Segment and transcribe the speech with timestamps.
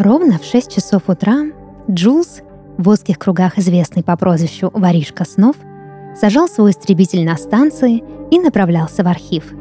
[0.00, 1.44] Ровно в 6 часов утра
[1.90, 2.40] Джулс,
[2.78, 5.56] в узких кругах известный по прозвищу «Воришка снов»,
[6.18, 9.52] сажал свой истребитель на станции и направлялся в архив.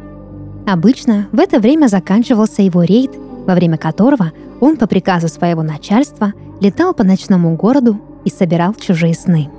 [0.65, 3.11] Обычно в это время заканчивался его рейд,
[3.45, 4.31] во время которого
[4.61, 6.31] он по приказу своего начальства
[6.61, 9.49] летал по ночному городу и собирал чужие сны.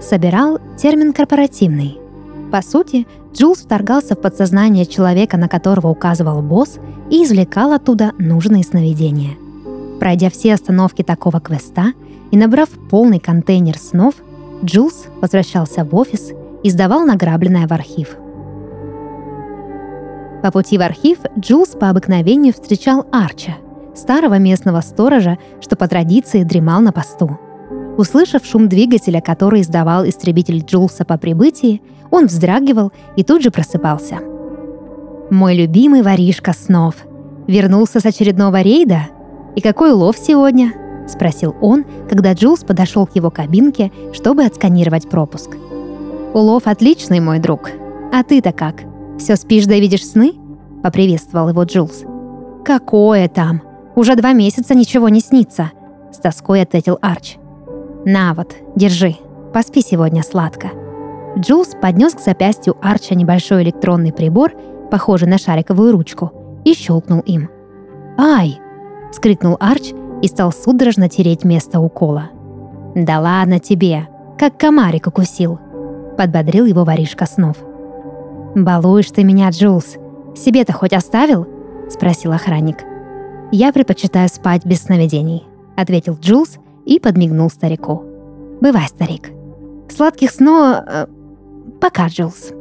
[0.00, 2.01] Собирал термин корпоративный.
[2.52, 8.62] По сути, Джулс вторгался в подсознание человека, на которого указывал босс, и извлекал оттуда нужные
[8.62, 9.38] сновидения.
[9.98, 11.94] Пройдя все остановки такого квеста
[12.30, 14.16] и набрав полный контейнер снов,
[14.62, 16.32] Джулс возвращался в офис
[16.62, 18.16] и сдавал награбленное в архив.
[20.42, 23.56] По пути в архив Джулс по обыкновению встречал Арча,
[23.94, 27.38] старого местного сторожа, что по традиции дремал на посту.
[27.96, 31.80] Услышав шум двигателя, который издавал истребитель Джулса по прибытии,
[32.12, 34.18] он вздрагивал и тут же просыпался.
[35.30, 36.94] «Мой любимый воришка снов.
[37.48, 39.08] Вернулся с очередного рейда?
[39.56, 40.74] И какой улов сегодня?»—
[41.08, 45.56] спросил он, когда Джулс подошел к его кабинке, чтобы отсканировать пропуск.
[46.34, 47.70] «Улов отличный, мой друг.
[48.12, 48.82] А ты-то как?
[49.18, 50.34] Все спишь да видишь сны?»—
[50.82, 52.04] поприветствовал его Джулс.
[52.62, 53.62] «Какое там?
[53.96, 55.72] Уже два месяца ничего не снится»,—
[56.12, 57.36] с тоской ответил Арч.
[58.04, 59.16] «На вот, держи.
[59.54, 60.81] Поспи сегодня сладко».
[61.38, 64.52] Джулс поднес к запястью Арча небольшой электронный прибор,
[64.90, 66.32] похожий на шариковую ручку,
[66.64, 67.48] и щелкнул им.
[68.18, 68.60] «Ай!»—
[69.10, 72.30] вскрикнул Арч и стал судорожно тереть место укола.
[72.94, 75.58] «Да ладно тебе, как комарик укусил!»—
[76.18, 77.56] подбодрил его воришка снов.
[78.54, 79.96] «Балуешь ты меня, Джулс.
[80.36, 81.46] Себе-то хоть оставил?»—
[81.88, 82.84] спросил охранник.
[83.50, 85.44] «Я предпочитаю спать без сновидений»,—
[85.76, 88.04] ответил Джулс и подмигнул старику.
[88.60, 89.30] «Бывай, старик.
[89.88, 90.84] Сладких снов...
[91.80, 92.52] Пока, Джулс».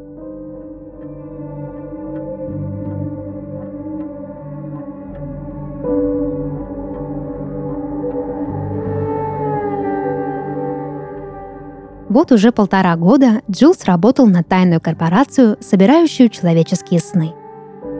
[12.11, 17.33] Вот уже полтора года Джилс работал на тайную корпорацию, собирающую человеческие сны.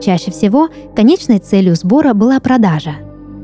[0.02, 2.96] Чаще всего конечной целью сбора была продажа.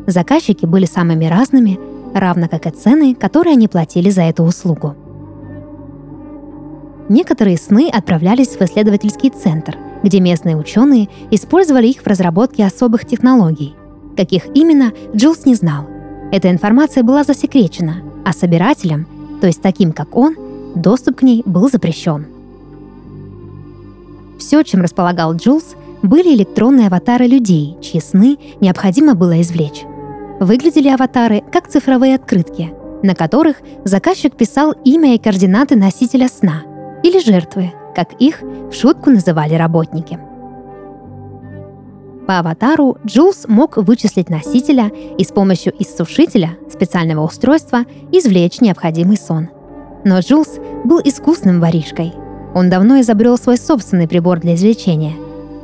[0.07, 1.81] Заказчики были самыми разными,
[2.15, 4.95] равно как и цены, которые они платили за эту услугу.
[7.09, 13.75] Некоторые сны отправлялись в исследовательский центр, где местные ученые использовали их в разработке особых технологий.
[14.17, 15.87] Каких именно, Джилс не знал.
[16.33, 19.07] Эта информация была засекречена, а собирателям,
[19.41, 20.37] то есть таким как он,
[20.75, 22.27] доступ к ней был запрещен.
[24.39, 29.85] Все, чем располагал Джулс, были электронные аватары людей, чьи сны необходимо было извлечь.
[30.41, 36.63] Выглядели аватары как цифровые открытки, на которых заказчик писал имя и координаты носителя сна
[37.09, 40.19] или жертвы, как их в шутку называли работники.
[42.27, 49.49] По аватару Джулс мог вычислить носителя и с помощью иссушителя, специального устройства, извлечь необходимый сон–
[50.05, 52.13] но Джулс был искусным воришкой.
[52.55, 55.13] Он давно изобрел свой собственный прибор для извлечения.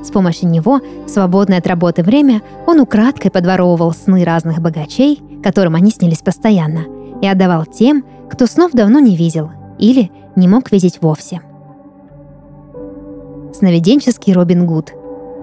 [0.02, 5.76] С помощью него, в свободное от работы время, он украдкой подворовывал сны разных богачей, которым
[5.76, 6.84] они снились постоянно,
[7.22, 11.40] и отдавал тем, кто снов давно не видел или не мог видеть вовсе.
[13.52, 14.92] Сновиденческий Робин Гуд.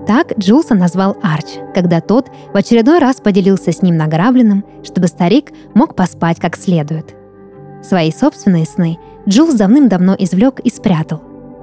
[0.07, 5.51] Так Джулса назвал Арч, когда тот в очередной раз поделился с ним награбленным, чтобы старик
[5.73, 7.15] мог поспать как следует–
[7.81, 11.21] Свои собственные сны Джулс давным-давно извлек и спрятал.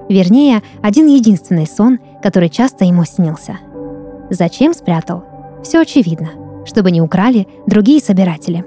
[0.09, 3.59] Вернее, один единственный сон, который часто ему снился.
[4.31, 5.25] Зачем спрятал?
[5.63, 6.31] Все очевидно,
[6.65, 8.65] чтобы не украли другие собиратели.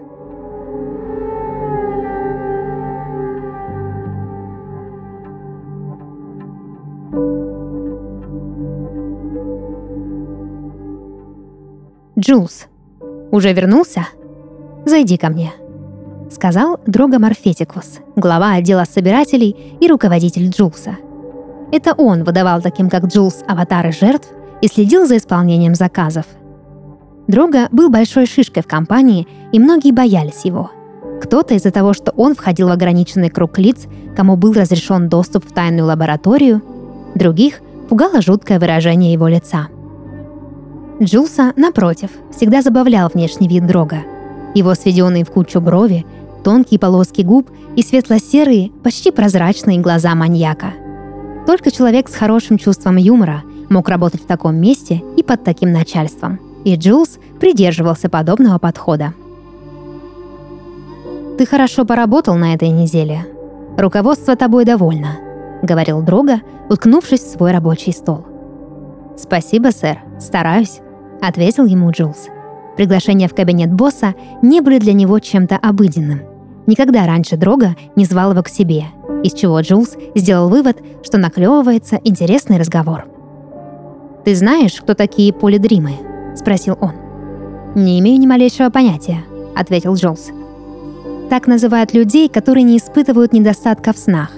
[12.22, 12.68] Джулс,
[13.32, 14.06] уже вернулся?
[14.86, 15.52] Зайди ко мне
[16.30, 20.98] сказал Дрога Морфетикус, глава отдела собирателей и руководитель Джулса.
[21.72, 24.30] Это он выдавал таким, как Джулс, аватары жертв
[24.62, 26.26] и следил за исполнением заказов.
[27.28, 30.70] Дрога был большой шишкой в компании, и многие боялись его.
[31.24, 35.54] Кто-то из-за того, что он входил в ограниченный круг лиц, кому был разрешен доступ в
[35.54, 36.62] тайную лабораторию,
[37.16, 39.70] других пугало жуткое выражение его лица.
[41.02, 44.04] Джулса, напротив, всегда забавлял внешний вид Дрога.
[44.54, 46.06] Его сведенные в кучу брови
[46.44, 50.74] тонкие полоски губ и светло-серые, почти прозрачные глаза маньяка.
[51.48, 56.40] Только человек с хорошим чувством юмора мог работать в таком месте и под таким начальством.
[56.66, 59.14] И Джулс придерживался подобного подхода.
[61.38, 63.26] «Ты хорошо поработал на этой неделе.
[63.78, 65.18] Руководство тобой довольно»,—
[65.64, 68.26] говорил Дрога, уткнувшись в свой рабочий стол.
[69.18, 70.00] «Спасибо, сэр.
[70.20, 70.82] Стараюсь»,—
[71.22, 72.28] ответил ему Джулс.
[72.78, 76.22] Приглашения в кабинет босса не были для него чем-то обыденным.
[76.68, 78.86] Никогда раньше Дрога не звал его к себе,
[79.24, 83.06] из чего Джулс сделал вывод, что наклевывается интересный разговор.
[84.24, 85.94] «Ты знаешь, кто такие полидримы?»–
[86.36, 86.94] спросил он.
[87.76, 89.24] «Не имею ни малейшего понятия»,–
[89.56, 90.32] ответил Джулс.
[91.30, 94.32] Так называют людей, которые не испытывают недостатка в снах.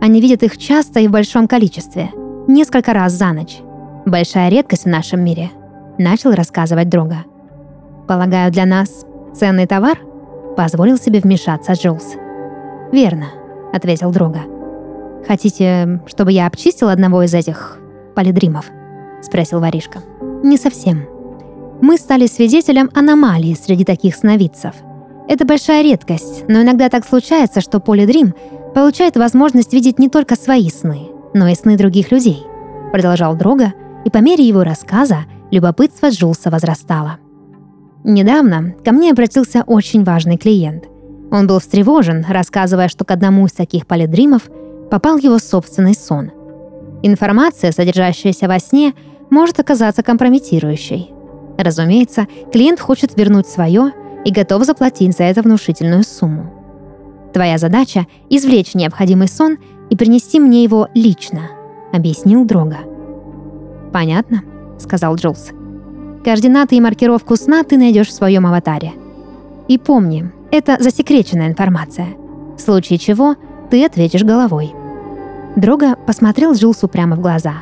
[0.00, 2.10] Они видят их часто и в большом количестве,
[2.46, 3.60] несколько раз за ночь.
[4.04, 5.50] Большая редкость в нашем мире,
[5.98, 7.24] начал рассказывать Дрога.
[8.06, 9.04] Полагаю, для нас
[9.34, 9.98] ценный товар?
[10.56, 12.14] Позволил себе вмешаться Джулс.
[12.92, 13.26] Верно,
[13.72, 14.40] ответил Дрога.
[15.26, 17.78] Хотите, чтобы я обчистил одного из этих
[18.14, 18.66] полидримов?
[19.22, 20.00] Спросил воришка.
[20.42, 21.06] Не совсем.
[21.80, 24.74] Мы стали свидетелем аномалии среди таких сновидцев.
[25.26, 28.34] Это большая редкость, но иногда так случается, что полидрим
[28.74, 32.44] получает возможность видеть не только свои сны, но и сны других людей,
[32.92, 33.72] продолжал Дрога,
[34.04, 35.20] и по мере его рассказа
[35.54, 37.18] любопытство Джулса возрастало.
[38.02, 40.84] Недавно ко мне обратился очень важный клиент.
[41.30, 44.50] Он был встревожен, рассказывая, что к одному из таких полидримов
[44.90, 46.32] попал его собственный сон.
[47.02, 48.94] Информация, содержащаяся во сне,
[49.30, 51.12] может оказаться компрометирующей.
[51.56, 53.92] Разумеется, клиент хочет вернуть свое
[54.24, 56.52] и готов заплатить за это внушительную сумму.
[57.32, 59.58] Твоя задача— извлечь необходимый сон
[59.88, 61.50] и принести мне его лично,
[61.92, 62.78] объяснил Дрога.
[63.92, 64.42] Понятно,
[64.78, 65.50] сказал Джулс.
[66.24, 68.92] Координаты и маркировку сна ты найдешь в своем аватаре.
[69.68, 72.08] И помни, это засекреченная информация.
[72.56, 73.36] В случае чего
[73.70, 74.74] ты ответишь головой.
[75.56, 77.56] Дрога посмотрел Джилсу прямо в глаза.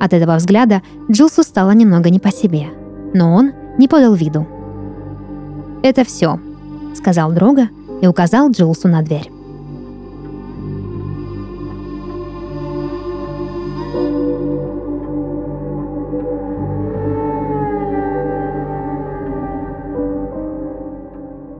[0.00, 2.68] От этого взгляда Джилсу стало немного не по себе,
[3.12, 4.46] но он не подал виду.
[5.82, 6.40] «Это все»,—
[6.94, 7.68] сказал Дрога
[8.00, 9.30] и указал Джилсу на дверь.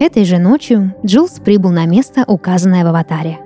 [0.00, 3.38] Этой же ночью Джилс прибыл на место, указанное в аватаре.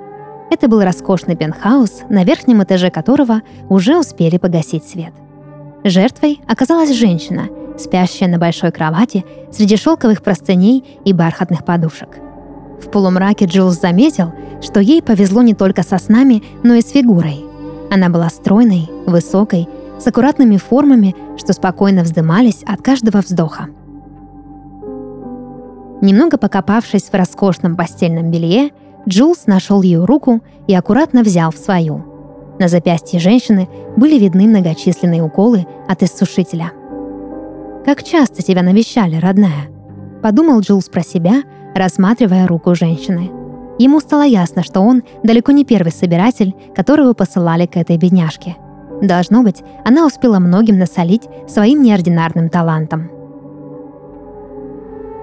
[0.53, 5.13] Это был роскошный пентхаус, на верхнем этаже которого уже успели погасить свет.
[5.83, 12.21] Жертвой оказалась женщина, спящая на большой кровати среди шелковых простыней и бархатных подушек.
[12.81, 17.45] В полумраке Джилс заметил, что ей повезло не только со снами, но и с фигурой.
[17.91, 19.69] Она была стройной, высокой,
[19.99, 23.71] с аккуратными формами, что спокойно вздымались от каждого вздоха.
[26.05, 28.73] Немного покопавшись в роскошном постельном белье,
[29.09, 32.05] Джулс нашел ее руку и аккуратно взял в свою.
[32.59, 36.73] На запястье женщины были видны многочисленные уколы от иссушителя.
[37.87, 39.71] «Как часто тебя навещали, родная?»–
[40.23, 41.43] подумал Джулс про себя,
[41.75, 43.31] рассматривая руку женщины.
[43.79, 48.57] Ему стало ясно, что он далеко не первый собиратель, которого посылали к этой бедняжке.
[49.01, 53.14] Должно быть, она успела многим насолить своим неординарным талантом.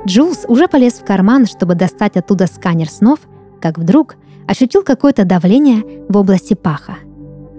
[0.05, 3.19] Джулс уже полез в карман, чтобы достать оттуда сканер снов,
[3.61, 4.15] как вдруг
[4.47, 6.95] ощутил какое-то давление в области паха.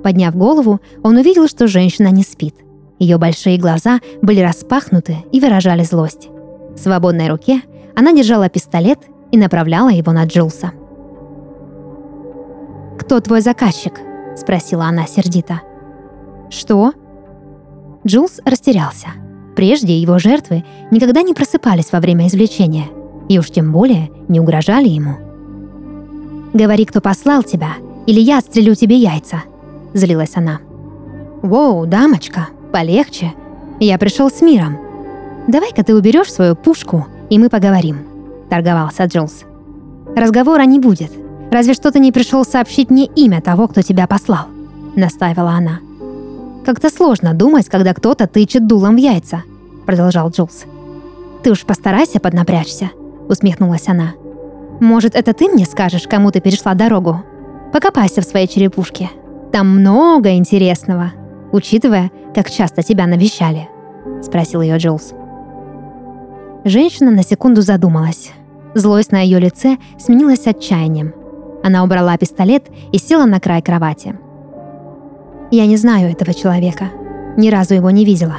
[0.02, 2.56] Подняв голову, он увидел, что женщина не спит.
[2.99, 6.28] Ее большие глаза были распахнуты и выражали злость.
[6.75, 7.62] В свободной руке
[7.94, 8.99] она держала пистолет
[9.30, 10.72] и направляла его на Джулса.
[12.99, 14.00] «Кто твой заказчик?»–
[14.37, 15.62] спросила она сердито.
[16.50, 16.92] «Что?»
[18.04, 19.08] Джулс растерялся–
[19.54, 22.87] Прежде его жертвы никогда не просыпались во время извлечения,
[23.28, 25.16] и уж тем более не угрожали ему.
[26.52, 27.75] «Говори, кто послал тебя,
[28.06, 29.44] или я отстрелю тебе яйца»,—
[29.94, 30.61] злилась она.
[31.42, 33.32] «Воу, дамочка, полегче.
[33.80, 34.78] Я пришел с миром.
[35.49, 37.99] Давай-ка ты уберешь свою пушку, и мы поговорим»,—
[38.50, 39.44] торговался Джилс.
[40.14, 41.12] «Разговора не будет.
[41.50, 44.47] Разве что ты не пришел сообщить мне имя того, кто тебя послал»,—
[44.97, 45.80] настаивала она.
[46.64, 49.42] «Как-то сложно думать, когда кто-то тычет дулом в яйца»,—
[49.87, 50.64] продолжал Джулс.
[51.42, 52.90] «Ты уж постарайся поднапрячься»,—
[53.28, 54.14] усмехнулась она.
[54.81, 57.25] «Может, это ты мне скажешь, кому ты перешла дорогу?
[57.73, 59.11] Покопайся в своей черепушке.
[59.50, 61.12] Там много интересного,
[61.50, 63.69] учитывая, как часто тебя навещали»,—
[64.23, 65.14] спросил ее Джулс.
[66.64, 68.31] Женщина на секунду задумалась.
[68.75, 71.12] Злость на ее лице сменилась отчаянием.
[71.64, 74.16] Она убрала пистолет и села на край кровати.
[75.52, 76.87] Я не знаю этого человека.
[77.37, 78.37] Ни разу его не видела.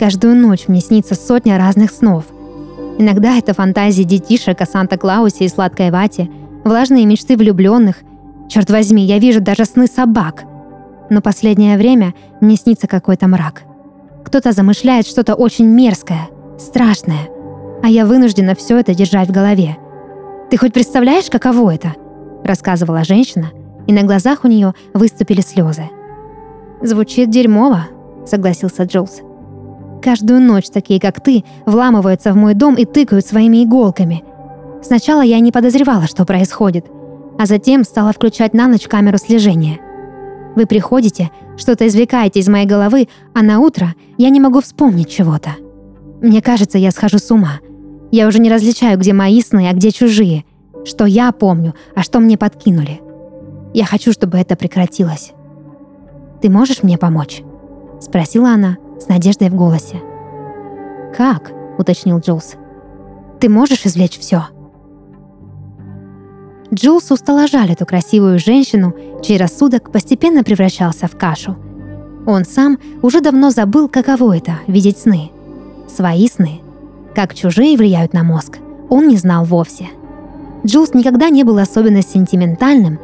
[0.00, 2.24] Каждую ночь мне снится сотня разных снов.
[2.96, 6.30] Иногда это фантазии детишек о Санта-Клаусе и сладкой вате,
[6.64, 7.96] влажные мечты влюбленных.
[8.48, 10.44] Черт возьми, я вижу даже сны собак.
[11.10, 13.64] Но последнее время мне снится какой-то мрак.
[14.24, 17.28] Кто-то замышляет что-то очень мерзкое, страшное,
[17.82, 19.76] а я вынуждена все это держать в голове.
[20.50, 21.92] Ты хоть представляешь, каково это?
[22.44, 23.50] рассказывала женщина,
[23.86, 25.90] и на глазах у нее выступили слезы.
[26.84, 27.86] «Звучит дерьмово»,—
[28.26, 29.22] согласился Джулс.
[30.02, 34.22] каждую ночь такие, как ты, вламываются в мой дом и тыкают своими иголками.
[34.82, 36.84] Сначала я не подозревала, что происходит,
[37.38, 39.80] а затем стала включать на ночь камеру слежения.
[40.56, 45.56] Вы приходите, что-то извлекаете из моей головы, а на утро я не могу вспомнить чего-то.
[46.20, 47.60] Мне кажется, я схожу с ума.
[48.12, 50.44] Я уже не различаю, где мои сны, а где чужие.
[50.84, 53.00] Что я помню, а что мне подкинули.
[53.72, 55.32] Я хочу, чтобы это прекратилось.
[56.44, 57.42] Ты можешь мне помочь?»—
[58.00, 60.02] спросила она с надеждой в голосе.
[61.16, 62.56] «Как?»— уточнил Джулс.
[63.40, 64.48] «Ты можешь извлечь все?»
[66.70, 71.56] Джулсу стало жаль эту красивую женщину, чей рассудок постепенно превращался в кашу.
[72.26, 75.30] Он сам уже давно забыл, каково это— видеть сны.
[75.88, 76.60] Свои сны.
[77.14, 78.58] Как чужие влияют на мозг,
[78.90, 79.88] он не знал вовсе.
[80.66, 82.98] Джулс никогда не был особенно сентиментальным,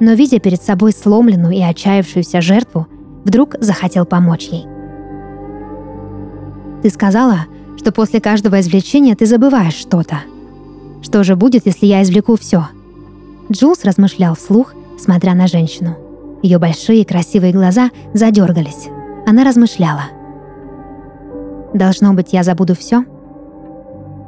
[0.00, 2.86] но, видя перед собой сломленную и отчаявшуюся жертву,
[3.24, 4.66] вдруг захотел помочь ей.
[6.82, 10.20] «Ты сказала, что после каждого извлечения ты забываешь что-то.
[11.02, 12.68] Что же будет, если я извлеку все?»
[13.50, 15.96] Джулс размышлял вслух, смотря на женщину.
[16.42, 18.88] Ее большие красивые глаза задергались.
[19.26, 20.04] Она размышляла.
[21.74, 23.04] «Должно быть, я забуду все?»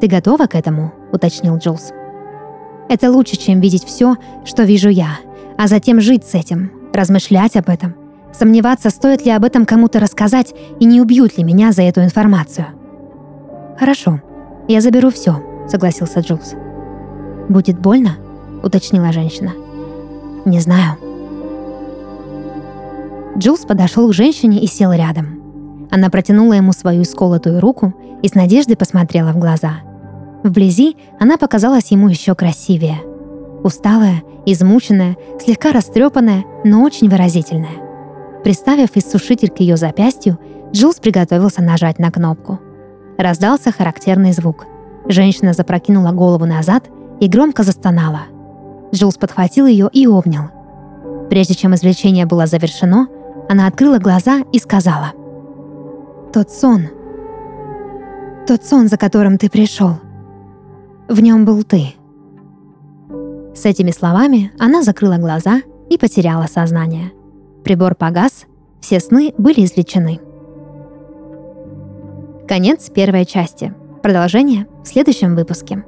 [0.00, 1.92] «Ты готова к этому?»— уточнил Джулс.
[2.88, 5.18] «Это лучше, чем видеть все, что вижу я,
[5.58, 7.94] а затем жить с этим, размышлять об этом,
[8.32, 12.66] сомневаться, стоит ли об этом кому-то рассказать и не убьют ли меня за эту информацию».
[13.78, 14.22] «Хорошо,
[14.68, 16.54] я заберу все»,— согласился Джулс.
[17.48, 18.16] «Будет больно?»—
[18.62, 19.52] уточнила женщина.
[20.44, 20.96] «Не знаю».
[23.36, 25.88] Джулс подошел к женщине и сел рядом.
[25.90, 29.78] Она протянула ему свою сколотую руку и с надеждой посмотрела в глаза.
[30.42, 33.00] Вблизи она показалась ему еще красивее.
[33.62, 38.42] Усталая, измученная, слегка растрепанная, но очень выразительная.
[38.44, 40.38] Приставив иссушитель к ее запястью,
[40.72, 42.60] Джулс приготовился нажать на кнопку.
[43.18, 44.66] Раздался характерный звук.
[45.06, 46.84] Женщина запрокинула голову назад
[47.20, 48.22] и громко застонала–
[48.92, 50.50] Джилс подхватил ее и обнял.
[51.28, 53.08] Прежде чем извлечение было завершено,
[53.48, 55.12] она открыла глаза и сказала.
[56.32, 56.88] «Тот сон,
[58.46, 59.98] тот сон, за которым ты пришел,
[61.08, 61.94] в нем был ты».
[63.58, 67.10] С этими словами она закрыла глаза и потеряла сознание.
[67.64, 68.44] Прибор погас,
[68.80, 70.20] все сны были извлечены.
[72.46, 73.74] Конец первой части.
[74.00, 75.84] Продолжение в следующем выпуске.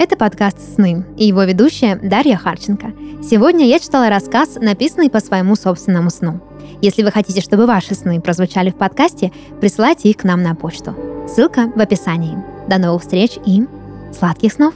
[0.00, 2.94] Это подкаст «Сны» и его ведущая Дарья Харченко.
[3.22, 6.40] Сегодня я читала рассказ, написанный по своему собственному сну.
[6.80, 9.30] Если вы хотите, чтобы ваши сны прозвучали в подкасте,
[9.60, 10.94] присылайте их к нам на почту.
[11.28, 12.38] Ссылка в описании.
[12.66, 13.66] До новых встреч и
[14.18, 14.72] сладких снов!